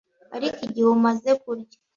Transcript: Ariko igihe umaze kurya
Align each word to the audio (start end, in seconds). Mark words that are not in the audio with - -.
Ariko 0.35 0.57
igihe 0.67 0.87
umaze 0.97 1.31
kurya 1.41 1.77